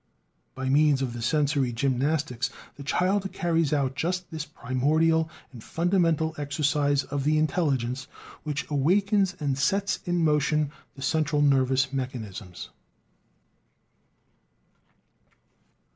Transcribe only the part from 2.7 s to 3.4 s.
the child